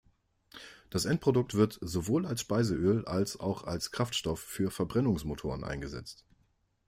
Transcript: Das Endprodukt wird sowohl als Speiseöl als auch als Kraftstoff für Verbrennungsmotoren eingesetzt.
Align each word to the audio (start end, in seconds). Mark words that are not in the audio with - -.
Das 0.89 1.05
Endprodukt 1.05 1.53
wird 1.53 1.77
sowohl 1.79 2.25
als 2.25 2.41
Speiseöl 2.41 3.05
als 3.05 3.39
auch 3.39 3.65
als 3.65 3.91
Kraftstoff 3.91 4.39
für 4.39 4.71
Verbrennungsmotoren 4.71 5.63
eingesetzt. 5.63 6.25